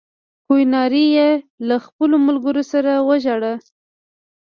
کیوناري 0.45 1.05
یې 1.17 1.29
له 1.67 1.75
خپلو 1.85 2.15
ملګرو 2.27 2.63
سره 2.71 2.91
وواژه. 2.97 3.53